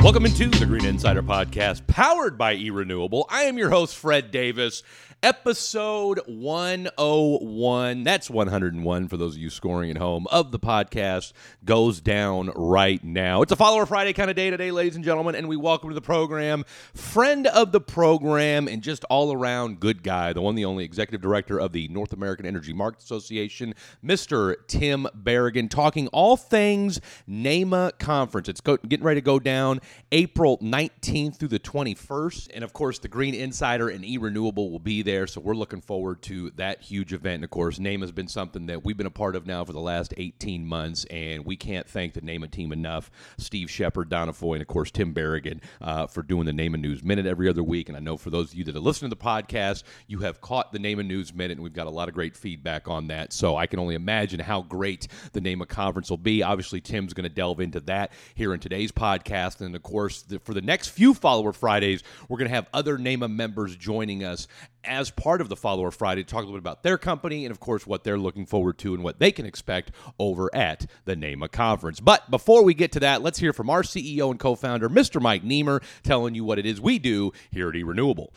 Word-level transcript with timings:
Welcome 0.02 0.26
into 0.26 0.48
the 0.48 0.66
Green 0.66 0.84
Insider 0.84 1.22
Podcast, 1.22 1.86
powered 1.86 2.36
by 2.36 2.56
eRenewable. 2.56 3.24
I 3.28 3.42
am 3.42 3.56
your 3.56 3.70
host, 3.70 3.94
Fred 3.94 4.32
Davis. 4.32 4.82
Episode 5.22 6.18
101, 6.24 8.04
that's 8.04 8.30
101 8.30 9.06
for 9.06 9.18
those 9.18 9.34
of 9.34 9.42
you 9.42 9.50
scoring 9.50 9.90
at 9.90 9.98
home, 9.98 10.26
of 10.30 10.50
the 10.50 10.58
podcast 10.58 11.34
goes 11.62 12.00
down 12.00 12.50
right 12.56 13.04
now. 13.04 13.42
It's 13.42 13.52
a 13.52 13.56
Follower 13.56 13.84
Friday 13.84 14.14
kind 14.14 14.30
of 14.30 14.36
day 14.36 14.48
today, 14.48 14.70
ladies 14.70 14.96
and 14.96 15.04
gentlemen, 15.04 15.34
and 15.34 15.46
we 15.46 15.58
welcome 15.58 15.90
to 15.90 15.94
the 15.94 16.00
program, 16.00 16.64
friend 16.94 17.46
of 17.48 17.70
the 17.70 17.82
program, 17.82 18.66
and 18.66 18.80
just 18.80 19.04
all 19.10 19.30
around 19.30 19.78
good 19.78 20.02
guy, 20.02 20.32
the 20.32 20.40
one, 20.40 20.54
the 20.54 20.64
only 20.64 20.84
executive 20.84 21.20
director 21.20 21.60
of 21.60 21.72
the 21.72 21.86
North 21.88 22.14
American 22.14 22.46
Energy 22.46 22.72
Market 22.72 23.02
Association, 23.02 23.74
Mr. 24.02 24.54
Tim 24.68 25.06
Berrigan, 25.14 25.68
talking 25.68 26.08
all 26.14 26.38
things 26.38 26.98
NAEMA 27.28 27.98
Conference. 27.98 28.48
It's 28.48 28.62
getting 28.62 29.04
ready 29.04 29.20
to 29.20 29.24
go 29.24 29.38
down 29.38 29.80
April 30.12 30.56
19th 30.62 31.36
through 31.36 31.48
the 31.48 31.58
21st, 31.58 32.48
and 32.54 32.64
of 32.64 32.72
course, 32.72 32.98
the 32.98 33.08
Green 33.08 33.34
Insider 33.34 33.90
and 33.90 34.02
E 34.02 34.16
Renewable 34.16 34.70
will 34.70 34.78
be 34.78 35.02
there 35.02 35.09
there. 35.10 35.26
So 35.26 35.40
we're 35.40 35.54
looking 35.54 35.80
forward 35.80 36.22
to 36.22 36.50
that 36.50 36.82
huge 36.82 37.12
event. 37.12 37.36
And 37.36 37.44
of 37.44 37.50
course, 37.50 37.80
NAEMA 37.80 38.02
has 38.02 38.12
been 38.12 38.28
something 38.28 38.66
that 38.66 38.84
we've 38.84 38.96
been 38.96 39.08
a 39.08 39.10
part 39.10 39.34
of 39.34 39.44
now 39.44 39.64
for 39.64 39.72
the 39.72 39.80
last 39.80 40.14
18 40.16 40.64
months, 40.64 41.04
and 41.06 41.44
we 41.44 41.56
can't 41.56 41.88
thank 41.88 42.14
the 42.14 42.20
NAEMA 42.20 42.48
team 42.48 42.70
enough. 42.70 43.10
Steve 43.36 43.68
Shepard, 43.68 44.08
Donna 44.08 44.32
Foy, 44.32 44.54
and 44.54 44.62
of 44.62 44.68
course 44.68 44.92
Tim 44.92 45.12
Berrigan 45.12 45.60
uh, 45.80 46.06
for 46.06 46.22
doing 46.22 46.46
the 46.46 46.52
NAEMA 46.52 46.80
News 46.80 47.02
Minute 47.02 47.26
every 47.26 47.48
other 47.48 47.64
week. 47.64 47.88
And 47.88 47.96
I 47.96 48.00
know 48.00 48.16
for 48.16 48.30
those 48.30 48.52
of 48.52 48.54
you 48.54 48.62
that 48.64 48.76
are 48.76 48.80
listening 48.80 49.10
to 49.10 49.16
the 49.16 49.24
podcast, 49.24 49.82
you 50.06 50.20
have 50.20 50.40
caught 50.40 50.72
the 50.72 50.78
NAEMA 50.78 51.04
News 51.04 51.34
Minute, 51.34 51.56
and 51.56 51.62
we've 51.64 51.72
got 51.72 51.88
a 51.88 51.90
lot 51.90 52.06
of 52.06 52.14
great 52.14 52.36
feedback 52.36 52.86
on 52.86 53.08
that. 53.08 53.32
So 53.32 53.56
I 53.56 53.66
can 53.66 53.80
only 53.80 53.96
imagine 53.96 54.38
how 54.38 54.62
great 54.62 55.08
the 55.32 55.40
NAEMA 55.40 55.66
conference 55.66 56.08
will 56.08 56.18
be. 56.18 56.44
Obviously, 56.44 56.80
Tim's 56.80 57.14
going 57.14 57.28
to 57.28 57.34
delve 57.34 57.58
into 57.58 57.80
that 57.80 58.12
here 58.36 58.54
in 58.54 58.60
today's 58.60 58.92
podcast, 58.92 59.60
and 59.60 59.74
of 59.74 59.82
course, 59.82 60.22
the, 60.22 60.38
for 60.38 60.54
the 60.54 60.62
next 60.62 60.90
few 60.90 61.14
Follower 61.14 61.52
Fridays, 61.52 62.04
we're 62.28 62.38
going 62.38 62.48
to 62.48 62.54
have 62.54 62.68
other 62.72 62.96
NAEMA 62.96 63.28
members 63.28 63.74
joining 63.74 64.22
us 64.22 64.46
as 64.84 65.10
part 65.10 65.40
of 65.40 65.48
the 65.48 65.56
Follower 65.56 65.90
Friday 65.90 66.24
talk 66.24 66.38
a 66.38 66.46
little 66.46 66.54
bit 66.54 66.60
about 66.60 66.82
their 66.82 66.98
company 66.98 67.44
and, 67.44 67.50
of 67.50 67.60
course, 67.60 67.86
what 67.86 68.04
they're 68.04 68.18
looking 68.18 68.46
forward 68.46 68.78
to 68.78 68.94
and 68.94 69.02
what 69.02 69.18
they 69.18 69.32
can 69.32 69.46
expect 69.46 69.92
over 70.18 70.54
at 70.54 70.86
the 71.04 71.14
NAEMA 71.14 71.50
conference. 71.50 72.00
But 72.00 72.30
before 72.30 72.64
we 72.64 72.74
get 72.74 72.92
to 72.92 73.00
that, 73.00 73.22
let's 73.22 73.38
hear 73.38 73.52
from 73.52 73.70
our 73.70 73.82
CEO 73.82 74.30
and 74.30 74.40
co 74.40 74.54
founder, 74.54 74.88
Mr. 74.88 75.20
Mike 75.20 75.44
Niemer, 75.44 75.82
telling 76.02 76.34
you 76.34 76.44
what 76.44 76.58
it 76.58 76.66
is 76.66 76.80
we 76.80 76.98
do 76.98 77.32
here 77.50 77.68
at 77.68 77.74
eRenewable. 77.74 78.28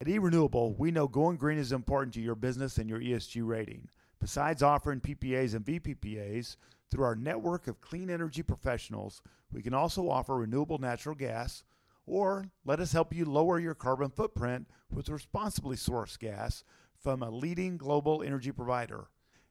At 0.00 0.08
eRenewable, 0.08 0.78
we 0.78 0.90
know 0.90 1.08
going 1.08 1.36
green 1.36 1.58
is 1.58 1.72
important 1.72 2.14
to 2.14 2.20
your 2.20 2.34
business 2.34 2.78
and 2.78 2.88
your 2.88 3.00
ESG 3.00 3.46
rating. 3.46 3.88
Besides 4.20 4.62
offering 4.62 5.00
PPAs 5.00 5.54
and 5.54 5.64
VPPAs, 5.64 6.56
through 6.90 7.04
our 7.04 7.16
network 7.16 7.66
of 7.66 7.80
clean 7.80 8.10
energy 8.10 8.42
professionals, 8.42 9.20
we 9.52 9.62
can 9.62 9.74
also 9.74 10.08
offer 10.08 10.36
renewable 10.36 10.78
natural 10.78 11.14
gas 11.14 11.64
or 12.06 12.50
let 12.64 12.80
us 12.80 12.92
help 12.92 13.14
you 13.14 13.24
lower 13.24 13.58
your 13.58 13.74
carbon 13.74 14.10
footprint 14.10 14.68
with 14.90 15.08
responsibly 15.08 15.76
sourced 15.76 16.18
gas 16.18 16.64
from 16.98 17.22
a 17.22 17.30
leading 17.30 17.76
global 17.76 18.22
energy 18.22 18.52
provider. 18.52 19.08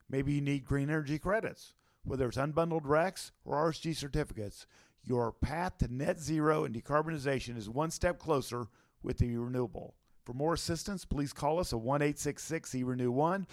Maybe 0.09 0.33
you 0.33 0.41
need 0.41 0.65
green 0.65 0.89
energy 0.89 1.19
credits, 1.19 1.73
whether 2.03 2.27
it's 2.27 2.37
unbundled 2.37 2.83
RECs 2.83 3.31
or 3.43 3.69
RSG 3.69 3.95
certificates. 3.95 4.65
Your 5.03 5.31
path 5.31 5.77
to 5.79 5.93
net 5.93 6.19
zero 6.19 6.63
and 6.63 6.73
decarbonization 6.73 7.57
is 7.57 7.69
one 7.69 7.91
step 7.91 8.17
closer 8.17 8.67
with 9.03 9.19
the 9.19 9.37
renewable. 9.37 9.95
For 10.23 10.33
more 10.33 10.55
assistance, 10.55 11.05
please 11.05 11.33
call 11.33 11.59
us 11.59 11.71
at 11.71 11.79
1 11.79 12.01
866 12.01 12.71
eRenew 12.71 13.09
1 13.09 13.45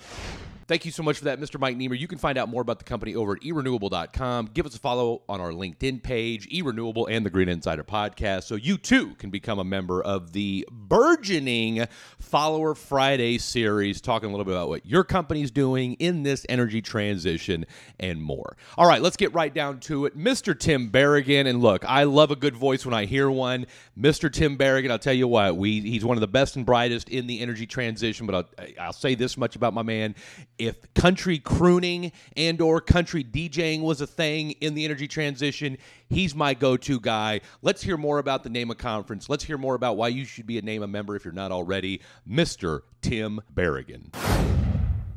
Thank 0.72 0.86
you 0.86 0.90
so 0.90 1.02
much 1.02 1.18
for 1.18 1.24
that, 1.24 1.38
Mr. 1.38 1.60
Mike 1.60 1.76
Niemer. 1.76 1.98
You 1.98 2.08
can 2.08 2.16
find 2.16 2.38
out 2.38 2.48
more 2.48 2.62
about 2.62 2.78
the 2.78 2.86
company 2.86 3.14
over 3.14 3.34
at 3.34 3.42
erenewable.com. 3.42 4.48
Give 4.54 4.64
us 4.64 4.74
a 4.74 4.78
follow 4.78 5.20
on 5.28 5.38
our 5.38 5.50
LinkedIn 5.50 6.02
page, 6.02 6.48
eRenewable, 6.48 7.04
and 7.10 7.26
the 7.26 7.28
Green 7.28 7.50
Insider 7.50 7.84
podcast, 7.84 8.44
so 8.44 8.54
you 8.54 8.78
too 8.78 9.14
can 9.16 9.28
become 9.28 9.58
a 9.58 9.64
member 9.64 10.02
of 10.02 10.32
the 10.32 10.66
burgeoning 10.72 11.86
Follower 12.18 12.74
Friday 12.74 13.36
series, 13.36 14.00
talking 14.00 14.30
a 14.30 14.32
little 14.32 14.46
bit 14.46 14.54
about 14.54 14.70
what 14.70 14.86
your 14.86 15.04
company's 15.04 15.50
doing 15.50 15.92
in 15.98 16.22
this 16.22 16.46
energy 16.48 16.80
transition 16.80 17.66
and 18.00 18.22
more. 18.22 18.56
All 18.78 18.88
right, 18.88 19.02
let's 19.02 19.18
get 19.18 19.34
right 19.34 19.52
down 19.52 19.78
to 19.80 20.06
it. 20.06 20.16
Mr. 20.16 20.58
Tim 20.58 20.90
Berrigan, 20.90 21.46
and 21.46 21.60
look, 21.60 21.84
I 21.84 22.04
love 22.04 22.30
a 22.30 22.36
good 22.36 22.56
voice 22.56 22.86
when 22.86 22.94
I 22.94 23.04
hear 23.04 23.30
one. 23.30 23.66
Mr. 24.00 24.32
Tim 24.32 24.56
Berrigan, 24.56 24.90
I'll 24.90 24.98
tell 24.98 25.12
you 25.12 25.28
what, 25.28 25.54
we 25.54 25.82
he's 25.82 26.02
one 26.02 26.16
of 26.16 26.22
the 26.22 26.28
best 26.28 26.56
and 26.56 26.64
brightest 26.64 27.10
in 27.10 27.26
the 27.26 27.40
energy 27.40 27.66
transition, 27.66 28.24
but 28.26 28.34
I'll, 28.34 28.66
I'll 28.80 28.92
say 28.94 29.14
this 29.14 29.36
much 29.36 29.54
about 29.54 29.74
my 29.74 29.82
man 29.82 30.14
if 30.62 30.94
country 30.94 31.40
crooning 31.40 32.12
and 32.36 32.60
or 32.60 32.80
country 32.80 33.24
DJing 33.24 33.82
was 33.82 34.00
a 34.00 34.06
thing 34.06 34.52
in 34.52 34.74
the 34.74 34.84
energy 34.84 35.08
transition, 35.08 35.76
he's 36.08 36.36
my 36.36 36.54
go-to 36.54 37.00
guy. 37.00 37.40
Let's 37.62 37.82
hear 37.82 37.96
more 37.96 38.18
about 38.18 38.44
the 38.44 38.48
NAEMA 38.48 38.78
conference. 38.78 39.28
Let's 39.28 39.42
hear 39.42 39.58
more 39.58 39.74
about 39.74 39.96
why 39.96 40.08
you 40.08 40.24
should 40.24 40.46
be 40.46 40.58
a 40.58 40.62
NAEMA 40.62 40.88
member 40.88 41.16
if 41.16 41.24
you're 41.24 41.34
not 41.34 41.50
already. 41.50 42.00
Mr. 42.28 42.82
Tim 43.00 43.40
Berrigan. 43.52 44.14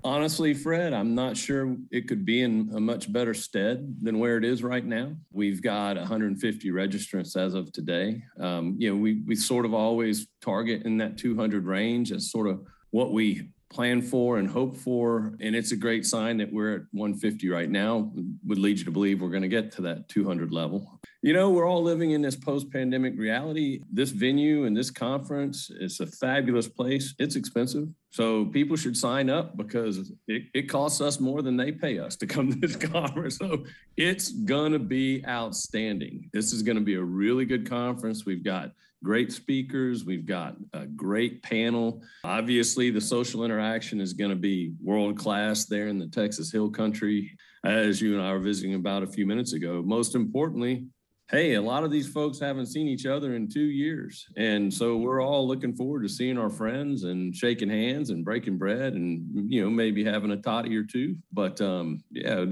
Honestly, 0.03 0.55
Fred, 0.55 0.93
I'm 0.93 1.13
not 1.13 1.37
sure 1.37 1.75
it 1.91 2.07
could 2.07 2.25
be 2.25 2.41
in 2.41 2.71
a 2.75 2.79
much 2.79 3.11
better 3.11 3.35
stead 3.35 3.97
than 4.01 4.17
where 4.17 4.37
it 4.37 4.45
is 4.45 4.63
right 4.63 4.85
now. 4.85 5.15
We've 5.31 5.61
got 5.61 5.95
150 5.95 6.71
registrants 6.71 7.35
as 7.35 7.53
of 7.53 7.71
today. 7.71 8.23
Um, 8.39 8.75
you 8.79 8.89
know, 8.89 8.99
we 8.99 9.23
we 9.25 9.35
sort 9.35 9.65
of 9.65 9.73
always 9.73 10.27
target 10.41 10.83
in 10.83 10.97
that 10.97 11.17
200 11.17 11.65
range 11.65 12.11
as 12.11 12.31
sort 12.31 12.47
of 12.47 12.63
what 12.91 13.13
we 13.13 13.49
plan 13.69 14.01
for 14.01 14.37
and 14.37 14.47
hope 14.47 14.77
for. 14.77 15.35
And 15.39 15.55
it's 15.55 15.71
a 15.71 15.75
great 15.75 16.05
sign 16.05 16.37
that 16.37 16.51
we're 16.51 16.75
at 16.75 16.81
150 16.91 17.49
right 17.49 17.69
now. 17.69 18.11
Would 18.45 18.59
lead 18.59 18.79
you 18.79 18.85
to 18.85 18.91
believe 18.91 19.21
we're 19.21 19.29
going 19.29 19.41
to 19.41 19.47
get 19.47 19.71
to 19.73 19.81
that 19.83 20.07
200 20.09 20.51
level. 20.51 20.99
You 21.21 21.33
know, 21.33 21.49
we're 21.49 21.67
all 21.67 21.81
living 21.81 22.11
in 22.11 22.21
this 22.21 22.35
post 22.35 22.71
pandemic 22.71 23.17
reality. 23.17 23.81
This 23.91 24.11
venue 24.11 24.65
and 24.65 24.77
this 24.77 24.91
conference, 24.91 25.71
it's 25.79 25.99
a 25.99 26.05
fabulous 26.05 26.67
place. 26.67 27.15
It's 27.17 27.35
expensive. 27.35 27.87
So 28.11 28.45
people 28.45 28.77
should 28.77 28.95
sign 28.95 29.29
up 29.29 29.57
because 29.57 30.11
it, 30.27 30.43
it 30.53 30.69
costs 30.69 31.01
us 31.01 31.19
more 31.19 31.41
than 31.41 31.57
they 31.57 31.71
pay 31.71 31.97
us 31.99 32.15
to 32.17 32.27
come 32.27 32.51
to 32.51 32.57
this 32.59 32.75
conference. 32.91 33.37
So 33.37 33.65
it's 33.97 34.29
going 34.29 34.71
to 34.73 34.79
be 34.79 35.25
outstanding. 35.27 36.29
This 36.31 36.53
is 36.53 36.61
going 36.61 36.77
to 36.77 36.83
be 36.83 36.95
a 36.95 37.03
really 37.03 37.45
good 37.45 37.67
conference. 37.67 38.25
We've 38.25 38.43
got 38.43 38.71
great 39.05 39.31
speakers. 39.31 40.03
We've 40.03 40.25
got 40.25 40.55
a 40.73 40.87
great 40.87 41.43
panel. 41.43 42.01
Obviously, 42.23 42.89
the 42.89 42.99
social 42.99 43.45
interaction 43.45 44.01
is 44.01 44.13
going 44.13 44.31
to 44.31 44.35
be 44.35 44.73
world 44.81 45.15
class 45.15 45.65
there 45.65 45.89
in 45.89 45.99
the 45.99 46.07
Texas 46.07 46.51
Hill 46.51 46.71
Country, 46.71 47.37
as 47.63 48.01
you 48.01 48.17
and 48.17 48.21
I 48.21 48.33
were 48.33 48.39
visiting 48.39 48.73
about 48.73 49.03
a 49.03 49.07
few 49.07 49.27
minutes 49.27 49.53
ago. 49.53 49.83
Most 49.85 50.15
importantly, 50.15 50.87
hey, 51.29 51.53
a 51.53 51.61
lot 51.61 51.83
of 51.83 51.91
these 51.91 52.11
folks 52.11 52.39
haven't 52.39 52.65
seen 52.65 52.87
each 52.87 53.05
other 53.05 53.35
in 53.35 53.47
two 53.47 53.65
years. 53.65 54.25
And 54.37 54.73
so 54.73 54.97
we're 54.97 55.21
all 55.21 55.47
looking 55.47 55.75
forward 55.75 56.01
to 56.01 56.09
seeing 56.09 56.39
our 56.39 56.49
friends 56.49 57.03
and 57.03 57.35
shaking 57.35 57.69
hands 57.69 58.09
and 58.09 58.25
breaking 58.25 58.57
bread 58.57 58.93
and, 58.93 59.51
you 59.51 59.63
know, 59.63 59.69
maybe 59.69 60.03
having 60.03 60.31
a 60.31 60.37
toddy 60.37 60.75
or 60.75 60.83
two. 60.83 61.15
But 61.31 61.61
um, 61.61 62.03
yeah, 62.09 62.43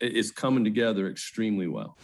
it's 0.00 0.30
coming 0.30 0.62
together 0.62 1.08
extremely 1.08 1.66
well. 1.66 1.98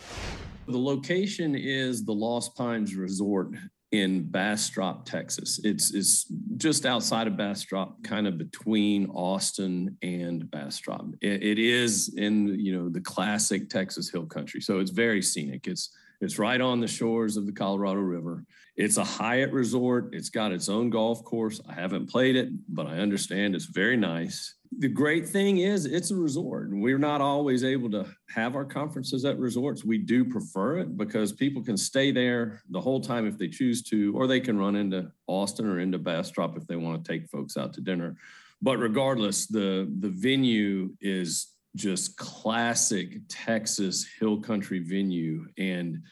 The 0.66 0.78
location 0.78 1.56
is 1.56 2.04
the 2.04 2.12
Lost 2.12 2.56
Pines 2.56 2.94
Resort 2.94 3.48
in 3.92 4.22
Bastrop, 4.22 5.04
Texas. 5.04 5.60
It's, 5.62 5.92
it's 5.92 6.24
just 6.56 6.86
outside 6.86 7.26
of 7.26 7.36
Bastrop, 7.36 8.02
kind 8.02 8.26
of 8.26 8.38
between 8.38 9.06
Austin 9.10 9.96
and 10.02 10.50
Bastrop. 10.50 11.14
It, 11.20 11.42
it 11.42 11.58
is 11.58 12.14
in 12.16 12.58
you 12.58 12.76
know 12.76 12.88
the 12.88 13.00
classic 13.00 13.68
Texas 13.68 14.10
hill 14.10 14.26
country, 14.26 14.60
so 14.60 14.80
it's 14.80 14.90
very 14.90 15.22
scenic. 15.22 15.66
It's 15.66 15.90
it's 16.22 16.38
right 16.38 16.60
on 16.60 16.80
the 16.80 16.88
shores 16.88 17.36
of 17.36 17.44
the 17.44 17.52
Colorado 17.52 18.00
River. 18.00 18.44
It's 18.76 18.96
a 18.96 19.04
Hyatt 19.04 19.52
resort. 19.52 20.14
It's 20.14 20.30
got 20.30 20.52
its 20.52 20.70
own 20.70 20.88
golf 20.88 21.22
course. 21.24 21.60
I 21.68 21.74
haven't 21.74 22.08
played 22.08 22.36
it, 22.36 22.48
but 22.68 22.86
I 22.86 22.98
understand 22.98 23.54
it's 23.54 23.66
very 23.66 23.98
nice 23.98 24.54
the 24.78 24.88
great 24.88 25.28
thing 25.28 25.58
is 25.58 25.84
it's 25.84 26.10
a 26.10 26.16
resort 26.16 26.70
and 26.70 26.82
we're 26.82 26.98
not 26.98 27.20
always 27.20 27.62
able 27.64 27.90
to 27.90 28.06
have 28.34 28.56
our 28.56 28.64
conferences 28.64 29.24
at 29.24 29.38
resorts 29.38 29.84
we 29.84 29.98
do 29.98 30.24
prefer 30.24 30.78
it 30.78 30.96
because 30.96 31.32
people 31.32 31.62
can 31.62 31.76
stay 31.76 32.10
there 32.10 32.62
the 32.70 32.80
whole 32.80 33.00
time 33.00 33.26
if 33.26 33.36
they 33.36 33.48
choose 33.48 33.82
to 33.82 34.14
or 34.16 34.26
they 34.26 34.40
can 34.40 34.58
run 34.58 34.76
into 34.76 35.10
austin 35.26 35.66
or 35.66 35.80
into 35.80 35.98
bastrop 35.98 36.56
if 36.56 36.66
they 36.66 36.76
want 36.76 37.04
to 37.04 37.12
take 37.12 37.28
folks 37.28 37.56
out 37.56 37.72
to 37.72 37.80
dinner 37.80 38.16
but 38.62 38.78
regardless 38.78 39.46
the 39.46 39.92
the 40.00 40.08
venue 40.08 40.90
is 41.00 41.48
just 41.74 42.16
classic 42.16 43.20
texas 43.28 44.06
hill 44.18 44.40
country 44.40 44.78
venue 44.78 45.46
and 45.58 46.02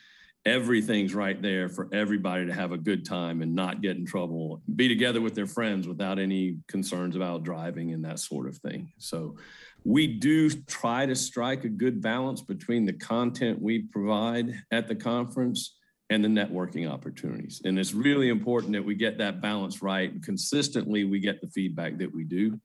everything's 0.47 1.15
right 1.15 1.43
there 1.43 1.69
for 1.69 1.89
everybody 1.93 2.47
to 2.47 2.53
have 2.53 2.73
a 2.73 2.79
good 2.79 3.05
time 3.05 3.43
and 3.43 3.55
not 3.55 3.83
get 3.83 3.97
in 3.97 4.07
trouble, 4.07 4.63
be 4.75 4.89
together 4.89 5.21
with 5.21 5.35
their 5.35 5.47
friends 5.47 5.87
without 5.87 6.19
any 6.19 6.57
concerns 6.67 7.15
about 7.15 7.43
driving 7.43 7.93
and 7.93 8.05
that 8.05 8.19
sort 8.19 8.49
of 8.49 8.57
thing. 8.57 8.91
So 8.99 9.37
we 9.85 10.07
do 10.07 10.51
try 10.51 11.07
to 11.07 11.15
strike 11.15 11.65
a 11.65 11.69
good 11.69 12.01
balance 12.01 12.41
between 12.41 12.87
the 12.87 12.93
content 12.95 13.61
we 13.61 13.83
provide 13.83 14.55
at 14.71 14.89
the 14.89 14.95
conference 14.95 15.77
and 16.11 16.25
the 16.25 16.29
networking 16.29 16.91
opportunities. 16.91 17.63
And 17.65 17.79
it's 17.79 17.95
really 17.95 18.31
important 18.31 18.73
that 18.73 18.85
we 18.85 18.97
get 18.97 19.17
that 19.19 19.41
balance 19.41 19.81
right. 19.81 20.21
Consistently, 20.25 21.05
we 21.05 21.21
get 21.21 21.41
the 21.41 21.47
feedback 21.47 21.99
that 21.99 22.13
we 22.13 22.25
do. 22.25 22.59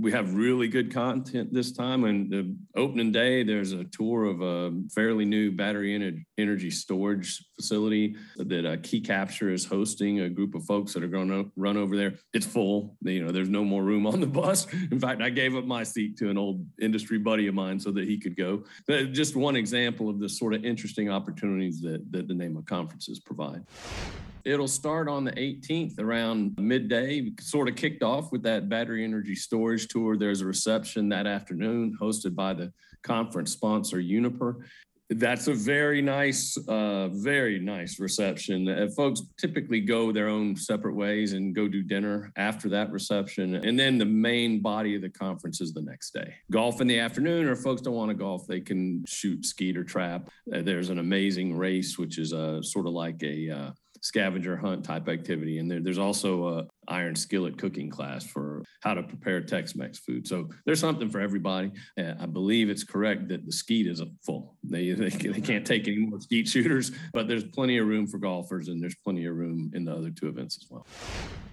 We 0.00 0.12
have 0.12 0.34
really 0.34 0.66
good 0.66 0.92
content 0.92 1.52
this 1.52 1.72
time. 1.72 2.04
And 2.04 2.30
the 2.30 2.56
opening 2.74 3.12
day, 3.12 3.42
there's 3.42 3.72
a 3.72 3.84
tour 3.84 4.24
of 4.24 4.40
a 4.40 4.72
fairly 4.94 5.26
new 5.26 5.52
battery 5.52 6.24
energy 6.38 6.70
storage 6.70 7.44
facility 7.54 8.16
that 8.38 8.64
uh, 8.64 8.76
Key 8.82 9.02
Capture 9.02 9.50
is 9.50 9.66
hosting 9.66 10.20
a 10.20 10.30
group 10.30 10.54
of 10.54 10.64
folks 10.64 10.94
that 10.94 11.04
are 11.04 11.08
going 11.08 11.28
to 11.28 11.50
run 11.54 11.76
over 11.76 11.96
there. 11.96 12.14
It's 12.32 12.46
full. 12.46 12.96
You 13.02 13.24
know, 13.24 13.30
there's 13.30 13.50
no 13.50 13.62
more 13.62 13.82
room 13.82 14.06
on 14.06 14.20
the 14.20 14.26
bus. 14.26 14.72
In 14.90 14.98
fact, 14.98 15.20
I 15.20 15.28
gave 15.28 15.54
up 15.54 15.66
my 15.66 15.82
seat 15.82 16.16
to 16.18 16.30
an 16.30 16.38
old 16.38 16.64
industry 16.80 17.18
buddy 17.18 17.46
of 17.46 17.54
mine 17.54 17.78
so 17.78 17.90
that 17.90 18.04
he 18.04 18.18
could 18.18 18.36
go. 18.36 18.64
But 18.86 19.12
just 19.12 19.36
one 19.36 19.56
example 19.56 20.08
of 20.08 20.18
the 20.18 20.30
sort 20.30 20.54
of 20.54 20.64
interesting 20.64 21.10
opportunities 21.10 21.82
that, 21.82 22.10
that 22.12 22.26
the 22.26 22.34
name 22.34 22.56
of 22.56 22.64
conference 22.64 22.85
conferences 22.86 23.18
provide. 23.18 23.64
It'll 24.44 24.68
start 24.68 25.08
on 25.08 25.24
the 25.24 25.32
18th 25.32 25.98
around 25.98 26.54
midday, 26.56 27.32
sort 27.40 27.68
of 27.68 27.74
kicked 27.74 28.04
off 28.04 28.30
with 28.30 28.44
that 28.44 28.68
battery 28.68 29.02
energy 29.02 29.34
storage 29.34 29.88
tour. 29.88 30.16
There's 30.16 30.40
a 30.40 30.46
reception 30.46 31.08
that 31.08 31.26
afternoon 31.26 31.98
hosted 32.00 32.36
by 32.36 32.54
the 32.54 32.72
conference 33.02 33.50
sponsor, 33.50 33.98
Uniper. 33.98 34.64
That's 35.08 35.46
a 35.46 35.54
very 35.54 36.02
nice, 36.02 36.56
uh, 36.66 37.08
very 37.08 37.60
nice 37.60 38.00
reception. 38.00 38.68
Uh, 38.68 38.88
folks 38.88 39.22
typically 39.38 39.80
go 39.80 40.10
their 40.10 40.28
own 40.28 40.56
separate 40.56 40.94
ways 40.94 41.32
and 41.32 41.54
go 41.54 41.68
do 41.68 41.82
dinner 41.82 42.32
after 42.36 42.68
that 42.70 42.90
reception. 42.90 43.54
And 43.54 43.78
then 43.78 43.98
the 43.98 44.04
main 44.04 44.60
body 44.60 44.96
of 44.96 45.02
the 45.02 45.08
conference 45.08 45.60
is 45.60 45.72
the 45.72 45.82
next 45.82 46.12
day. 46.12 46.34
Golf 46.50 46.80
in 46.80 46.88
the 46.88 46.98
afternoon, 46.98 47.46
or 47.46 47.54
folks 47.54 47.82
don't 47.82 47.94
want 47.94 48.10
to 48.10 48.16
golf, 48.16 48.48
they 48.48 48.60
can 48.60 49.04
shoot, 49.06 49.46
skeet, 49.46 49.76
or 49.76 49.84
trap. 49.84 50.28
Uh, 50.52 50.62
there's 50.62 50.90
an 50.90 50.98
amazing 50.98 51.56
race, 51.56 51.96
which 51.98 52.18
is 52.18 52.32
uh, 52.32 52.60
sort 52.60 52.86
of 52.86 52.92
like 52.92 53.22
a 53.22 53.50
uh, 53.50 53.70
scavenger 54.00 54.56
hunt 54.56 54.84
type 54.84 55.08
activity. 55.08 55.58
And 55.58 55.70
there, 55.70 55.80
there's 55.80 55.98
also 55.98 56.48
a 56.48 56.66
iron 56.88 57.14
skillet 57.14 57.58
cooking 57.58 57.90
class 57.90 58.24
for 58.24 58.62
how 58.82 58.94
to 58.94 59.02
prepare 59.02 59.40
Tex-Mex 59.40 59.98
food. 59.98 60.26
So 60.26 60.48
there's 60.64 60.80
something 60.80 61.08
for 61.08 61.20
everybody. 61.20 61.72
I 61.98 62.26
believe 62.26 62.70
it's 62.70 62.84
correct 62.84 63.28
that 63.28 63.44
the 63.44 63.52
skeet 63.52 63.86
isn't 63.86 64.12
full. 64.24 64.56
They, 64.62 64.92
they, 64.92 65.08
they 65.08 65.40
can't 65.40 65.66
take 65.66 65.86
any 65.88 65.98
more 65.98 66.20
skeet 66.20 66.48
shooters, 66.48 66.92
but 67.12 67.28
there's 67.28 67.44
plenty 67.44 67.78
of 67.78 67.86
room 67.86 68.06
for 68.06 68.18
golfers 68.18 68.68
and 68.68 68.82
there's 68.82 68.96
plenty 68.96 69.26
of 69.26 69.34
room 69.34 69.70
in 69.74 69.84
the 69.84 69.92
other 69.92 70.10
two 70.10 70.28
events 70.28 70.58
as 70.62 70.70
well. 70.70 70.86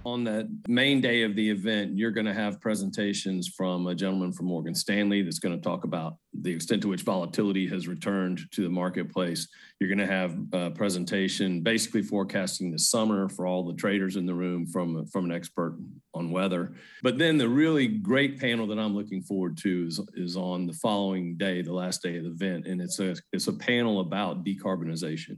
On 0.06 0.26
that 0.26 0.50
main 0.68 1.00
day 1.00 1.24
of 1.24 1.34
the 1.36 1.50
event, 1.50 1.98
you're 1.98 2.12
going 2.12 2.26
to 2.26 2.34
have 2.34 2.60
presentations 2.60 3.48
from 3.48 3.88
a 3.88 3.96
gentleman 3.96 4.34
from 4.34 4.48
Morgan 4.48 4.76
Stanley 4.76 5.22
that's 5.22 5.40
going 5.40 5.56
to 5.56 5.64
talk 5.64 5.86
about 5.86 6.18
the 6.42 6.52
extent 6.52 6.82
to 6.82 6.90
which 6.90 7.04
volatility 7.04 7.68
has 7.68 7.88
returned 7.88 8.42
to 8.52 8.64
the 8.64 8.70
marketplace. 8.70 9.48
You're 9.80 9.88
going 9.88 10.06
to 10.06 10.14
have 10.14 10.38
a 10.52 10.72
presentation 10.72 11.62
basically 11.62 12.02
forecasting 12.02 12.72
the 12.72 12.80
summer 12.80 13.30
for 13.30 13.48
all 13.48 13.66
the 13.66 13.76
traders 13.76 14.18
in 14.18 14.26
the 14.26 14.34
room 14.34 14.66
from 14.68 15.06
from, 15.08 15.23
from 15.24 15.32
an 15.32 15.38
expert 15.38 15.78
on 16.14 16.32
weather. 16.32 16.74
But 17.02 17.18
then 17.18 17.38
the 17.38 17.48
really 17.48 17.88
great 17.88 18.40
panel 18.40 18.68
that 18.68 18.80
I'm 18.80 18.96
looking 18.96 19.22
forward 19.22 19.58
to 19.60 19.86
is, 19.88 20.02
is 20.16 20.36
on 20.36 20.68
the 20.68 20.74
following 20.74 21.38
day, 21.38 21.62
the 21.62 21.74
last 21.74 22.02
day 22.02 22.18
of 22.18 22.24
the 22.24 22.32
event. 22.32 22.68
And 22.68 22.82
it's 22.82 23.00
a, 23.00 23.16
it's 23.32 23.48
a 23.48 23.54
panel 23.54 24.02
about 24.02 24.44
decarbonization 24.44 25.38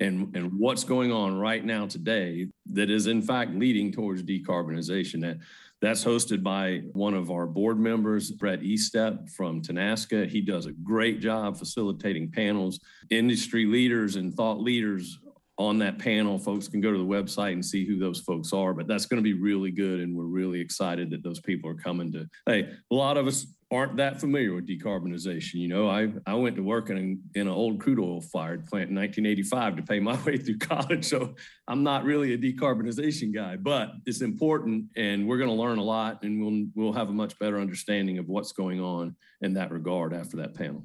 and, 0.00 0.34
and 0.36 0.52
what's 0.58 0.84
going 0.84 1.12
on 1.12 1.38
right 1.38 1.64
now 1.64 1.86
today 1.86 2.48
that 2.72 2.90
is 2.90 3.06
in 3.06 3.22
fact 3.22 3.54
leading 3.54 3.92
towards 3.92 4.22
decarbonization. 4.22 5.20
That 5.20 5.38
that's 5.82 6.04
hosted 6.04 6.42
by 6.42 6.82
one 6.92 7.12
of 7.12 7.30
our 7.30 7.46
board 7.46 7.78
members, 7.78 8.30
Brett 8.30 8.60
Estep 8.60 9.30
from 9.30 9.60
Tenaska. 9.60 10.26
He 10.26 10.40
does 10.40 10.64
a 10.64 10.72
great 10.72 11.20
job 11.20 11.58
facilitating 11.58 12.30
panels. 12.30 12.80
Industry 13.10 13.66
leaders 13.66 14.16
and 14.16 14.34
thought 14.34 14.58
leaders 14.58 15.18
on 15.58 15.78
that 15.78 15.98
panel. 15.98 16.38
Folks 16.38 16.68
can 16.68 16.80
go 16.80 16.92
to 16.92 16.98
the 16.98 17.04
website 17.04 17.52
and 17.52 17.64
see 17.64 17.86
who 17.86 17.98
those 17.98 18.20
folks 18.20 18.52
are, 18.52 18.74
but 18.74 18.86
that's 18.86 19.06
going 19.06 19.22
to 19.22 19.22
be 19.22 19.32
really 19.32 19.70
good. 19.70 20.00
And 20.00 20.14
we're 20.14 20.24
really 20.24 20.60
excited 20.60 21.10
that 21.10 21.22
those 21.22 21.40
people 21.40 21.70
are 21.70 21.74
coming 21.74 22.12
to, 22.12 22.28
hey, 22.46 22.70
a 22.90 22.94
lot 22.94 23.16
of 23.16 23.26
us 23.26 23.46
aren't 23.72 23.96
that 23.96 24.20
familiar 24.20 24.54
with 24.54 24.68
decarbonization. 24.68 25.54
You 25.54 25.68
know, 25.68 25.88
I, 25.88 26.12
I 26.26 26.34
went 26.34 26.56
to 26.56 26.62
work 26.62 26.90
in, 26.90 27.20
in 27.34 27.42
an 27.42 27.48
old 27.48 27.80
crude 27.80 27.98
oil 27.98 28.20
fired 28.20 28.66
plant 28.66 28.90
in 28.90 28.96
1985 28.96 29.76
to 29.76 29.82
pay 29.82 29.98
my 30.00 30.22
way 30.22 30.36
through 30.36 30.58
college. 30.58 31.06
So 31.06 31.34
I'm 31.66 31.82
not 31.82 32.04
really 32.04 32.34
a 32.34 32.38
decarbonization 32.38 33.34
guy, 33.34 33.56
but 33.56 33.92
it's 34.04 34.20
important 34.20 34.86
and 34.96 35.26
we're 35.26 35.38
going 35.38 35.50
to 35.50 35.56
learn 35.56 35.78
a 35.78 35.82
lot 35.82 36.22
and 36.22 36.40
we'll, 36.40 36.66
we'll 36.74 36.92
have 36.92 37.08
a 37.08 37.14
much 37.14 37.38
better 37.38 37.58
understanding 37.58 38.18
of 38.18 38.28
what's 38.28 38.52
going 38.52 38.80
on 38.80 39.16
in 39.40 39.54
that 39.54 39.72
regard 39.72 40.14
after 40.14 40.36
that 40.36 40.54
panel. 40.54 40.84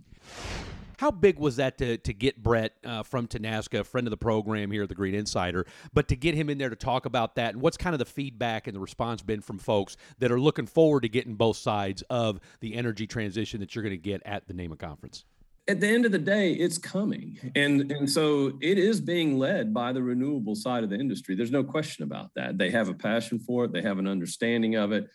How 1.02 1.10
big 1.10 1.40
was 1.40 1.56
that 1.56 1.80
to, 1.80 1.98
to 1.98 2.14
get 2.14 2.44
Brett 2.44 2.74
uh, 2.86 3.02
from 3.02 3.28
Tenaska, 3.28 3.80
a 3.80 3.84
friend 3.84 4.06
of 4.06 4.12
the 4.12 4.18
program 4.18 4.70
here 4.70 4.84
at 4.84 4.90
the 4.90 4.94
Green 4.94 5.16
Insider, 5.16 5.66
but 5.96 6.08
to 6.10 6.16
get 6.16 6.36
him 6.36 6.48
in 6.48 6.60
there 6.60 6.70
to 6.70 6.76
talk 6.76 7.08
about 7.08 7.34
that? 7.38 7.56
And 7.56 7.62
what's 7.64 7.76
kind 7.76 7.96
of 7.96 7.98
the 7.98 8.06
feedback 8.06 8.68
and 8.68 8.76
the 8.76 8.80
response 8.80 9.24
been 9.24 9.42
from 9.42 9.58
folks 9.58 9.98
that 10.20 10.32
are 10.32 10.40
looking 10.40 10.68
forward 10.68 11.02
to 11.02 11.10
getting 11.10 11.34
both 11.34 11.58
sides 11.58 12.04
of 12.12 12.40
the 12.60 12.76
energy 12.76 13.08
transition 13.08 13.60
that 13.62 13.74
you're 13.74 13.82
going 13.82 13.96
to 13.96 13.98
get 13.98 14.22
at 14.26 14.48
the 14.48 14.54
NAEMA 14.54 14.78
conference? 14.78 15.26
At 15.68 15.80
the 15.80 15.88
end 15.88 16.06
of 16.06 16.12
the 16.12 16.20
day, 16.20 16.52
it's 16.52 16.78
coming. 16.78 17.52
And, 17.56 17.92
and 17.92 18.08
so 18.08 18.60
it 18.62 18.78
is 18.78 19.02
being 19.02 19.40
led 19.40 19.74
by 19.74 19.94
the 19.94 20.04
renewable 20.04 20.54
side 20.54 20.84
of 20.84 20.92
the 20.92 21.00
industry. 21.00 21.34
There's 21.34 21.50
no 21.50 21.64
question 21.64 22.04
about 22.04 22.30
that. 22.36 22.60
They 22.60 22.70
have 22.70 22.90
a 22.90 22.94
passion 22.94 23.40
for 23.40 23.66
it, 23.66 23.74
they 23.74 23.82
have 23.82 23.98
an 23.98 24.08
understanding 24.08 24.76
of 24.76 24.92
it. 24.92 25.10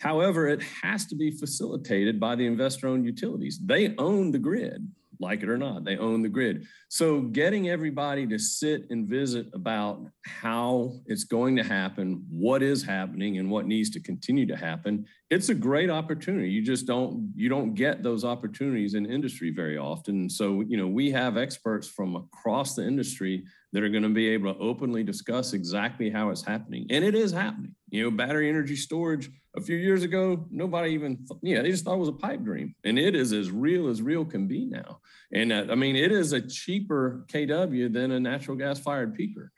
However, 0.00 0.48
it 0.48 0.62
has 0.82 1.06
to 1.06 1.16
be 1.16 1.30
facilitated 1.30 2.20
by 2.20 2.34
the 2.34 2.44
investor 2.44 2.88
owned 2.88 3.06
utilities. 3.06 3.58
They 3.64 3.94
own 3.96 4.32
the 4.32 4.38
grid 4.38 4.86
like 5.20 5.42
it 5.42 5.48
or 5.48 5.58
not. 5.58 5.84
They 5.84 5.96
own 5.98 6.22
the 6.22 6.28
grid. 6.28 6.66
So 6.88 7.20
getting 7.20 7.68
everybody 7.68 8.26
to 8.26 8.38
sit 8.38 8.86
and 8.90 9.06
visit 9.06 9.46
about 9.52 10.06
how 10.24 10.94
it's 11.06 11.24
going 11.24 11.56
to 11.56 11.62
happen, 11.62 12.24
what 12.30 12.62
is 12.62 12.82
happening 12.82 13.38
and 13.38 13.50
what 13.50 13.66
needs 13.66 13.90
to 13.90 14.00
continue 14.00 14.46
to 14.46 14.56
happen, 14.56 15.04
it's 15.28 15.50
a 15.50 15.54
great 15.54 15.90
opportunity. 15.90 16.48
You 16.48 16.62
just 16.62 16.86
don't 16.86 17.32
you 17.36 17.48
don't 17.48 17.74
get 17.74 18.02
those 18.02 18.24
opportunities 18.24 18.94
in 18.94 19.06
industry 19.06 19.50
very 19.50 19.78
often. 19.78 20.28
So, 20.28 20.62
you 20.62 20.76
know, 20.76 20.88
we 20.88 21.10
have 21.10 21.36
experts 21.36 21.86
from 21.86 22.16
across 22.16 22.74
the 22.74 22.86
industry 22.86 23.44
that 23.72 23.84
are 23.84 23.88
going 23.88 24.02
to 24.02 24.08
be 24.08 24.28
able 24.28 24.52
to 24.52 24.58
openly 24.58 25.04
discuss 25.04 25.52
exactly 25.52 26.10
how 26.10 26.30
it's 26.30 26.44
happening. 26.44 26.86
And 26.90 27.04
it 27.04 27.14
is 27.14 27.30
happening. 27.30 27.74
You 27.90 28.04
know, 28.04 28.10
battery 28.10 28.48
energy 28.48 28.76
storage 28.76 29.30
a 29.56 29.60
few 29.60 29.76
years 29.76 30.02
ago, 30.02 30.46
nobody 30.50 30.92
even, 30.92 31.26
yeah, 31.42 31.62
they 31.62 31.70
just 31.70 31.84
thought 31.84 31.94
it 31.94 31.98
was 31.98 32.08
a 32.08 32.12
pipe 32.12 32.42
dream. 32.42 32.74
And 32.84 32.98
it 32.98 33.16
is 33.16 33.32
as 33.32 33.50
real 33.50 33.88
as 33.88 34.00
real 34.00 34.24
can 34.24 34.46
be 34.46 34.64
now. 34.64 35.00
And 35.32 35.52
uh, 35.52 35.66
I 35.70 35.74
mean, 35.74 35.96
it 35.96 36.12
is 36.12 36.32
a 36.32 36.40
cheaper 36.40 37.24
KW 37.32 37.92
than 37.92 38.12
a 38.12 38.20
natural 38.20 38.56
gas 38.56 38.78
fired 38.78 39.16
peaker. 39.18 39.48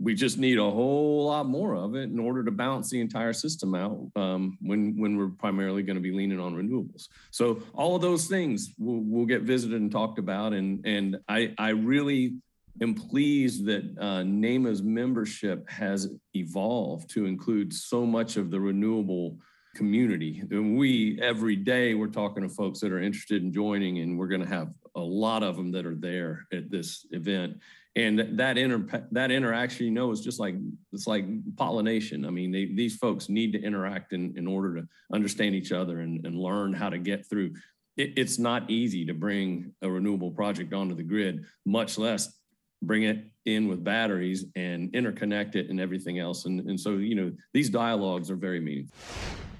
We 0.00 0.14
just 0.14 0.38
need 0.38 0.58
a 0.58 0.70
whole 0.70 1.26
lot 1.26 1.46
more 1.46 1.74
of 1.74 1.96
it 1.96 2.04
in 2.04 2.20
order 2.20 2.44
to 2.44 2.52
balance 2.52 2.88
the 2.88 3.00
entire 3.00 3.32
system 3.32 3.74
out 3.74 3.98
um, 4.14 4.56
when 4.60 4.96
when 4.96 5.16
we're 5.16 5.30
primarily 5.30 5.82
going 5.82 5.96
to 5.96 6.00
be 6.02 6.12
leaning 6.12 6.38
on 6.38 6.54
renewables. 6.54 7.08
So 7.32 7.62
all 7.74 7.96
of 7.96 8.02
those 8.02 8.26
things 8.26 8.74
will, 8.78 9.02
will 9.02 9.26
get 9.26 9.42
visited 9.42 9.80
and 9.80 9.90
talked 9.90 10.20
about. 10.20 10.52
And 10.52 10.86
and 10.86 11.16
I 11.28 11.52
I 11.58 11.70
really 11.70 12.36
am 12.82 12.94
pleased 12.94 13.64
that 13.66 13.84
uh, 13.98 14.22
NAEMA's 14.22 14.82
membership 14.82 15.68
has 15.68 16.08
evolved 16.34 17.10
to 17.10 17.26
include 17.26 17.72
so 17.72 18.06
much 18.06 18.36
of 18.36 18.50
the 18.50 18.60
renewable 18.60 19.38
community. 19.74 20.42
And 20.50 20.76
we, 20.76 21.20
every 21.22 21.56
day, 21.56 21.94
we're 21.94 22.08
talking 22.08 22.42
to 22.42 22.48
folks 22.48 22.80
that 22.80 22.92
are 22.92 23.00
interested 23.00 23.42
in 23.42 23.52
joining, 23.52 23.98
and 23.98 24.18
we're 24.18 24.28
going 24.28 24.42
to 24.42 24.48
have 24.48 24.72
a 24.96 25.00
lot 25.00 25.42
of 25.42 25.56
them 25.56 25.70
that 25.72 25.86
are 25.86 25.94
there 25.94 26.46
at 26.52 26.70
this 26.70 27.06
event. 27.12 27.60
And 27.96 28.38
that 28.38 28.58
inter 28.58 29.06
that 29.10 29.30
interaction, 29.30 29.86
you 29.86 29.92
know, 29.92 30.10
is 30.12 30.20
just 30.20 30.38
like 30.38 30.54
it's 30.92 31.06
like 31.06 31.24
pollination. 31.56 32.24
I 32.24 32.30
mean, 32.30 32.52
they, 32.52 32.66
these 32.66 32.96
folks 32.96 33.28
need 33.28 33.52
to 33.52 33.62
interact 33.62 34.12
in, 34.12 34.36
in 34.36 34.46
order 34.46 34.76
to 34.76 34.88
understand 35.12 35.54
each 35.54 35.72
other 35.72 36.00
and, 36.00 36.24
and 36.24 36.36
learn 36.36 36.72
how 36.72 36.90
to 36.90 36.98
get 36.98 37.28
through. 37.28 37.54
It, 37.96 38.12
it's 38.16 38.38
not 38.38 38.70
easy 38.70 39.04
to 39.06 39.14
bring 39.14 39.72
a 39.82 39.90
renewable 39.90 40.30
project 40.30 40.72
onto 40.72 40.94
the 40.94 41.02
grid, 41.02 41.44
much 41.66 41.98
less 41.98 42.37
bring 42.82 43.04
it 43.04 43.24
in 43.44 43.68
with 43.68 43.82
batteries 43.82 44.44
and 44.56 44.92
interconnect 44.92 45.56
it 45.56 45.68
and 45.70 45.80
everything 45.80 46.18
else. 46.18 46.44
And, 46.44 46.60
and 46.68 46.78
so, 46.78 46.92
you 46.92 47.14
know, 47.14 47.32
these 47.52 47.70
dialogues 47.70 48.30
are 48.30 48.36
very 48.36 48.60
meaningful. 48.60 48.94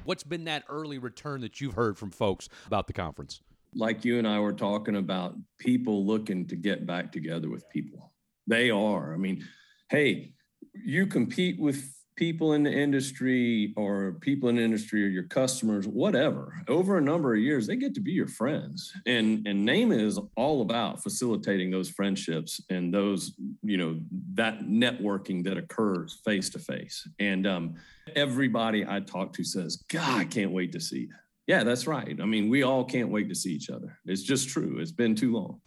What's 0.04 0.24
been 0.24 0.44
that 0.44 0.64
early 0.68 0.98
return 0.98 1.40
that 1.42 1.60
you've 1.60 1.74
heard 1.74 1.98
from 1.98 2.10
folks 2.10 2.48
about 2.66 2.86
the 2.86 2.92
conference? 2.92 3.40
Like 3.74 4.04
you 4.04 4.18
and 4.18 4.26
I 4.26 4.40
were 4.40 4.52
talking 4.52 4.96
about 4.96 5.34
people 5.58 6.06
looking 6.06 6.46
to 6.46 6.56
get 6.56 6.86
back 6.86 7.12
together 7.12 7.50
with 7.50 7.68
people. 7.68 8.12
They 8.46 8.70
are. 8.70 9.12
I 9.12 9.18
mean, 9.18 9.44
hey, 9.90 10.32
you 10.72 11.06
compete 11.06 11.60
with 11.60 11.97
people 12.18 12.52
in 12.52 12.64
the 12.64 12.72
industry 12.72 13.72
or 13.76 14.16
people 14.20 14.48
in 14.48 14.56
the 14.56 14.62
industry 14.62 15.04
or 15.04 15.08
your 15.08 15.22
customers, 15.22 15.86
whatever, 15.86 16.62
over 16.66 16.98
a 16.98 17.00
number 17.00 17.32
of 17.32 17.40
years, 17.40 17.66
they 17.66 17.76
get 17.76 17.94
to 17.94 18.00
be 18.00 18.10
your 18.10 18.26
friends. 18.26 18.92
And 19.06 19.46
and 19.46 19.66
NAEMA 19.66 20.02
is 20.02 20.18
all 20.36 20.60
about 20.60 21.02
facilitating 21.02 21.70
those 21.70 21.88
friendships 21.88 22.60
and 22.68 22.92
those, 22.92 23.32
you 23.62 23.76
know, 23.78 24.00
that 24.34 24.60
networking 24.62 25.44
that 25.44 25.56
occurs 25.56 26.20
face 26.24 26.50
to 26.50 26.58
face. 26.58 27.08
And 27.20 27.46
um, 27.46 27.76
everybody 28.16 28.84
I 28.86 29.00
talk 29.00 29.32
to 29.34 29.44
says, 29.44 29.76
God, 29.88 30.20
I 30.20 30.24
can't 30.24 30.50
wait 30.50 30.72
to 30.72 30.80
see 30.80 31.02
you. 31.02 31.14
Yeah, 31.46 31.64
that's 31.64 31.86
right. 31.86 32.18
I 32.20 32.26
mean, 32.26 32.50
we 32.50 32.62
all 32.62 32.84
can't 32.84 33.08
wait 33.08 33.28
to 33.30 33.34
see 33.34 33.52
each 33.52 33.70
other. 33.70 33.96
It's 34.04 34.22
just 34.22 34.50
true. 34.50 34.80
It's 34.80 34.92
been 34.92 35.14
too 35.14 35.32
long 35.32 35.60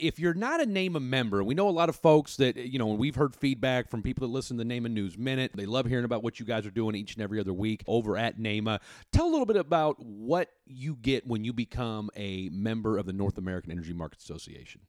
if 0.00 0.18
you're 0.18 0.34
not 0.34 0.60
a 0.60 0.66
NAEMA 0.66 1.02
member, 1.02 1.44
we 1.44 1.54
know 1.54 1.68
a 1.68 1.70
lot 1.70 1.88
of 1.88 1.96
folks 1.96 2.36
that, 2.36 2.56
you 2.56 2.78
know, 2.78 2.86
we've 2.86 3.14
heard 3.14 3.34
feedback 3.34 3.90
from 3.90 4.02
people 4.02 4.26
that 4.26 4.32
listen 4.32 4.58
to 4.58 4.64
NAEMA 4.64 4.90
News 4.90 5.18
Minute. 5.18 5.52
They 5.54 5.66
love 5.66 5.86
hearing 5.86 6.04
about 6.04 6.22
what 6.22 6.40
you 6.40 6.46
guys 6.46 6.66
are 6.66 6.70
doing 6.70 6.94
each 6.94 7.14
and 7.14 7.22
every 7.22 7.38
other 7.40 7.52
week 7.52 7.84
over 7.86 8.16
at 8.16 8.38
NAEMA. 8.38 8.80
Tell 9.12 9.26
a 9.26 9.30
little 9.30 9.46
bit 9.46 9.56
about 9.56 9.96
what 10.04 10.50
you 10.66 10.96
get 10.96 11.26
when 11.26 11.44
you 11.44 11.52
become 11.52 12.10
a 12.16 12.48
member 12.50 12.98
of 12.98 13.06
the 13.06 13.12
North 13.12 13.38
American 13.38 13.70
Energy 13.70 13.92
Market 13.92 14.20
Association. 14.20 14.80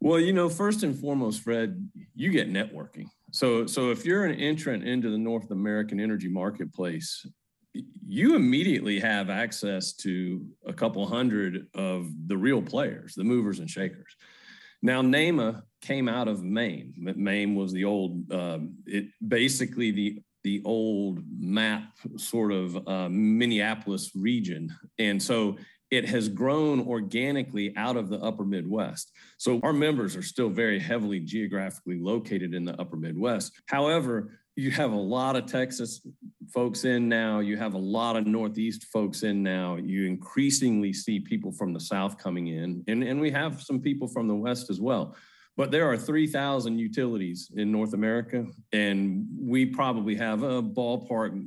Well, 0.00 0.20
you 0.20 0.32
know, 0.32 0.48
first 0.48 0.82
and 0.82 0.98
foremost, 0.98 1.42
Fred, 1.42 1.88
you 2.14 2.30
get 2.30 2.52
networking. 2.52 3.06
So, 3.32 3.66
so 3.66 3.90
if 3.90 4.04
you're 4.04 4.24
an 4.24 4.38
entrant 4.38 4.86
into 4.86 5.10
the 5.10 5.18
North 5.18 5.50
American 5.50 5.98
energy 5.98 6.28
marketplace, 6.28 7.26
you 8.06 8.36
immediately 8.36 9.00
have 9.00 9.30
access 9.30 9.92
to 9.94 10.46
a 10.66 10.72
couple 10.72 11.06
hundred 11.06 11.66
of 11.74 12.08
the 12.26 12.36
real 12.36 12.62
players, 12.62 13.14
the 13.14 13.24
movers 13.24 13.58
and 13.58 13.68
shakers. 13.68 14.16
Now, 14.82 15.02
NAEMA 15.02 15.62
came 15.82 16.08
out 16.08 16.28
of 16.28 16.42
MAME. 16.42 16.94
MAME 16.96 17.54
was 17.54 17.72
the 17.72 17.84
old, 17.84 18.32
um, 18.32 18.74
it 18.86 19.06
basically 19.26 19.90
the 19.90 20.22
the 20.44 20.62
old 20.64 21.24
MAPP 21.40 22.20
sort 22.20 22.52
of 22.52 22.86
uh, 22.86 23.08
Minneapolis 23.08 24.12
region, 24.14 24.72
and 24.96 25.20
so 25.20 25.56
it 25.90 26.04
has 26.08 26.28
grown 26.28 26.86
organically 26.86 27.74
out 27.76 27.96
of 27.96 28.08
the 28.08 28.18
upper 28.18 28.44
Midwest. 28.44 29.10
So 29.38 29.60
our 29.62 29.72
members 29.72 30.14
are 30.16 30.22
still 30.22 30.48
very 30.48 30.78
heavily 30.78 31.20
geographically 31.20 31.98
located 31.98 32.54
in 32.54 32.64
the 32.64 32.80
upper 32.80 32.96
Midwest. 32.96 33.52
However, 33.66 34.38
you 34.56 34.70
have 34.70 34.92
a 34.92 34.96
lot 34.96 35.36
of 35.36 35.46
Texas 35.46 36.00
folks 36.52 36.84
in 36.84 37.08
now. 37.08 37.40
You 37.40 37.58
have 37.58 37.74
a 37.74 37.78
lot 37.78 38.16
of 38.16 38.26
Northeast 38.26 38.86
folks 38.92 39.22
in 39.22 39.42
now. 39.42 39.76
You 39.76 40.06
increasingly 40.06 40.94
see 40.94 41.20
people 41.20 41.52
from 41.52 41.74
the 41.74 41.80
South 41.80 42.16
coming 42.16 42.48
in, 42.48 42.82
and, 42.88 43.04
and 43.04 43.20
we 43.20 43.30
have 43.30 43.60
some 43.60 43.80
people 43.80 44.08
from 44.08 44.26
the 44.26 44.34
West 44.34 44.70
as 44.70 44.80
well. 44.80 45.14
But 45.58 45.70
there 45.70 45.90
are 45.90 45.96
3,000 45.96 46.78
utilities 46.78 47.50
in 47.54 47.72
North 47.72 47.94
America, 47.94 48.46
and 48.72 49.26
we 49.38 49.64
probably 49.66 50.14
have 50.16 50.42
a 50.42 50.62
ballpark 50.62 51.42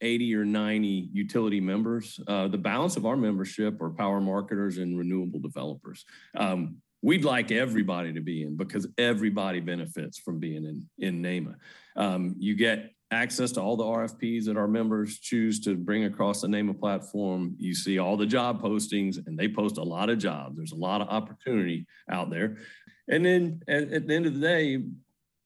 80 0.00 0.34
or 0.34 0.44
90 0.44 1.10
utility 1.12 1.60
members. 1.60 2.18
Uh, 2.26 2.48
the 2.48 2.58
balance 2.58 2.96
of 2.96 3.04
our 3.04 3.16
membership 3.16 3.80
are 3.82 3.90
power 3.90 4.20
marketers 4.20 4.78
and 4.78 4.98
renewable 4.98 5.40
developers. 5.40 6.06
Um, 6.36 6.76
we'd 7.02 7.24
like 7.24 7.50
everybody 7.50 8.12
to 8.12 8.20
be 8.20 8.42
in 8.42 8.56
because 8.56 8.86
everybody 8.98 9.60
benefits 9.60 10.18
from 10.18 10.38
being 10.38 10.64
in, 10.64 10.86
in 10.98 11.22
NAEMA. 11.22 11.54
Um, 11.96 12.34
you 12.38 12.54
get 12.54 12.92
access 13.10 13.50
to 13.52 13.60
all 13.60 13.76
the 13.76 13.84
RFPs 13.84 14.44
that 14.44 14.56
our 14.56 14.68
members 14.68 15.18
choose 15.18 15.60
to 15.60 15.76
bring 15.76 16.04
across 16.04 16.42
the 16.42 16.48
NAEMA 16.48 16.78
platform. 16.78 17.56
You 17.58 17.74
see 17.74 17.98
all 17.98 18.16
the 18.16 18.26
job 18.26 18.62
postings, 18.62 19.26
and 19.26 19.38
they 19.38 19.48
post 19.48 19.78
a 19.78 19.82
lot 19.82 20.10
of 20.10 20.18
jobs. 20.18 20.56
There's 20.56 20.72
a 20.72 20.76
lot 20.76 21.00
of 21.00 21.08
opportunity 21.08 21.86
out 22.10 22.30
there. 22.30 22.58
And 23.08 23.24
then 23.24 23.62
at, 23.66 23.92
at 23.92 24.06
the 24.06 24.14
end 24.14 24.26
of 24.26 24.34
the 24.34 24.40
day, 24.40 24.82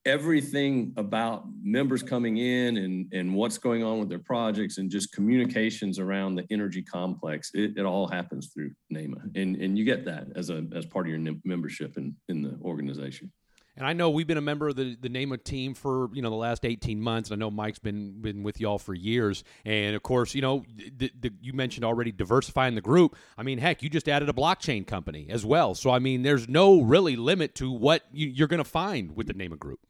everything 0.07 0.93
about 0.97 1.45
members 1.63 2.03
coming 2.03 2.37
in 2.39 2.77
and, 2.77 3.13
and 3.13 3.35
what's 3.35 3.59
going 3.59 3.83
on 3.83 3.99
with 3.99 4.09
their 4.09 4.19
projects 4.19 4.79
and 4.79 4.91
just 4.91 5.13
communications 5.13 5.99
around 5.99 6.35
the 6.35 6.45
energy 6.51 6.83
complex, 6.83 7.51
it, 7.55 7.73
it 7.77 7.85
all 7.85 8.07
happens 8.07 8.51
through 8.53 8.71
NAEMA 8.93 9.37
And, 9.37 9.57
and 9.57 9.79
you 9.79 9.85
get 9.85 10.05
that 10.05 10.27
as 10.37 10.51
a 10.51 10.67
as 10.75 10.87
part 10.87 11.07
of 11.07 11.13
your 11.13 11.35
membership 11.45 11.97
in, 11.97 12.15
in 12.29 12.43
the 12.43 12.59
organization. 12.63 13.33
And 13.77 13.85
I 13.85 13.93
know 13.93 14.11
we've 14.11 14.27
been 14.27 14.39
a 14.39 14.43
member 14.43 14.69
of 14.69 14.77
the, 14.77 14.97
the 15.01 15.09
NAEMA 15.09 15.43
team 15.43 15.75
for 15.75 16.09
you 16.13 16.23
know 16.23 16.31
the 16.31 16.37
last 16.37 16.65
eighteen 16.65 17.01
months. 17.01 17.31
And 17.31 17.37
I 17.37 17.45
know 17.45 17.51
Mike's 17.51 17.81
been 17.81 18.21
been 18.21 18.43
with 18.45 18.61
y'all 18.61 18.79
for 18.79 18.95
years, 18.95 19.43
and 19.65 19.97
of 19.97 20.03
course, 20.03 20.35
you 20.35 20.43
know 20.43 20.65
the, 20.97 21.11
the, 21.19 21.33
you 21.41 21.53
mentioned 21.55 21.85
already 21.85 22.13
diversifying 22.13 22.77
the 22.77 22.81
group. 22.81 23.17
I 23.37 23.43
mean, 23.43 23.59
heck, 23.59 23.83
you 23.83 23.91
just 23.91 24.09
added 24.09 24.29
a 24.29 24.33
blockchain 24.33 24.87
company 24.87 25.27
as 25.29 25.45
well. 25.45 25.75
So 25.75 25.91
I 25.91 25.99
mean, 25.99 26.23
there's 26.23 26.49
no 26.49 26.83
really 26.83 27.17
limit 27.17 27.57
to 27.57 27.71
what 27.71 28.03
you, 28.13 28.45
are 28.45 28.49
going 28.49 28.63
to 28.63 28.65
find 28.65 29.17
with 29.17 29.27
the 29.27 29.35
NAEMA 29.35 29.59
group. 29.59 29.81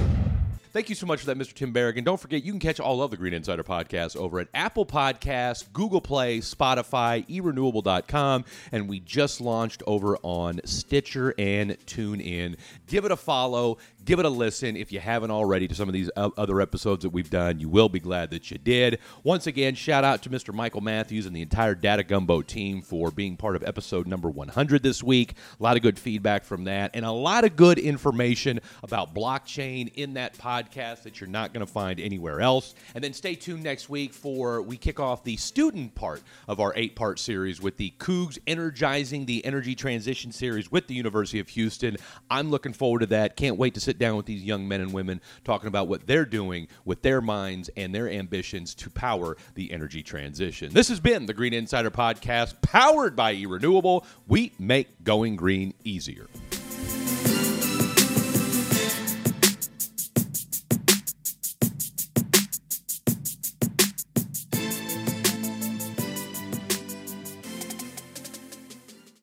Thank 0.73 0.87
you 0.87 0.95
so 0.95 1.05
much 1.05 1.19
for 1.19 1.25
that, 1.25 1.37
Mr. 1.37 1.53
Tim 1.53 1.73
Berrigan. 1.73 2.05
Don't 2.05 2.19
forget, 2.19 2.43
you 2.43 2.53
can 2.53 2.59
catch 2.59 2.79
all 2.79 3.03
of 3.03 3.11
the 3.11 3.17
Green 3.17 3.33
Insider 3.33 3.63
podcasts 3.63 4.15
over 4.15 4.39
at 4.39 4.47
Apple 4.53 4.85
Podcasts, 4.85 5.65
Google 5.73 5.99
Play, 5.99 6.39
Spotify, 6.39 7.27
erenewable.com, 7.27 8.45
and 8.71 8.87
we 8.87 9.01
just 9.01 9.41
launched 9.41 9.83
over 9.85 10.17
on 10.23 10.61
Stitcher 10.63 11.33
and 11.37 11.71
TuneIn. 11.85 12.55
Give 12.87 13.03
it 13.03 13.11
a 13.11 13.17
follow, 13.17 13.79
give 14.05 14.19
it 14.19 14.25
a 14.25 14.29
listen 14.29 14.75
if 14.75 14.91
you 14.91 14.99
haven't 14.99 15.31
already 15.31 15.67
to 15.67 15.75
some 15.75 15.87
of 15.87 15.93
these 15.93 16.09
other 16.15 16.61
episodes 16.61 17.03
that 17.03 17.09
we've 17.11 17.29
done. 17.29 17.59
You 17.59 17.69
will 17.69 17.89
be 17.89 17.99
glad 17.99 18.31
that 18.31 18.49
you 18.51 18.57
did. 18.57 18.99
Once 19.23 19.47
again, 19.47 19.75
shout 19.75 20.03
out 20.03 20.21
to 20.23 20.29
Mr. 20.29 20.53
Michael 20.53 20.81
Matthews 20.81 21.25
and 21.25 21.35
the 21.35 21.41
entire 21.41 21.75
Data 21.75 22.03
Gumbo 22.03 22.41
team 22.41 22.81
for 22.81 23.11
being 23.11 23.37
part 23.37 23.55
of 23.55 23.63
episode 23.63 24.07
number 24.07 24.29
100 24.29 24.83
this 24.83 25.03
week. 25.03 25.35
A 25.59 25.63
lot 25.63 25.75
of 25.75 25.83
good 25.83 25.99
feedback 25.99 26.43
from 26.43 26.63
that, 26.65 26.91
and 26.93 27.05
a 27.05 27.11
lot 27.11 27.43
of 27.43 27.55
good 27.55 27.77
information 27.77 28.59
about 28.83 29.13
blockchain 29.13 29.91
in 29.95 30.15
that 30.15 30.37
podcast 30.37 31.03
that 31.03 31.19
you're 31.19 31.29
not 31.29 31.53
going 31.53 31.65
to 31.65 31.71
find 31.71 31.99
anywhere 31.99 32.41
else. 32.41 32.73
And 32.95 33.03
then 33.03 33.13
stay 33.13 33.35
tuned 33.35 33.63
next 33.63 33.89
week 33.89 34.13
for 34.13 34.61
we 34.61 34.77
kick 34.77 34.99
off 34.99 35.23
the 35.23 35.37
student 35.37 35.95
part 35.95 36.21
of 36.47 36.59
our 36.59 36.73
eight 36.75 36.95
part 36.95 37.19
series 37.19 37.61
with 37.61 37.77
the 37.77 37.93
Cougs 37.99 38.39
Energizing 38.47 39.25
the 39.25 39.45
Energy 39.45 39.75
Transition 39.75 40.31
series 40.31 40.71
with 40.71 40.87
the 40.87 40.95
University 40.95 41.39
of 41.39 41.49
Houston. 41.49 41.97
I'm 42.29 42.49
looking 42.49 42.73
forward 42.73 42.99
to 42.99 43.05
that. 43.07 43.35
Can't 43.35 43.57
wait 43.57 43.73
to 43.75 43.79
sit 43.91 43.99
down 43.99 44.15
with 44.15 44.25
these 44.25 44.41
young 44.41 44.65
men 44.69 44.79
and 44.79 44.93
women 44.93 45.19
talking 45.43 45.67
about 45.67 45.89
what 45.89 46.07
they're 46.07 46.23
doing 46.23 46.65
with 46.85 47.01
their 47.01 47.19
minds 47.19 47.69
and 47.75 47.93
their 47.93 48.09
ambitions 48.09 48.73
to 48.73 48.89
power 48.89 49.35
the 49.55 49.69
energy 49.73 50.01
transition. 50.01 50.73
This 50.73 50.87
has 50.87 51.01
been 51.01 51.25
the 51.25 51.33
Green 51.33 51.53
Insider 51.53 51.91
Podcast, 51.91 52.61
powered 52.61 53.17
by 53.17 53.35
eRenewable. 53.35 54.05
We 54.27 54.53
make 54.57 55.03
going 55.03 55.35
green 55.35 55.73
easier. 55.83 56.27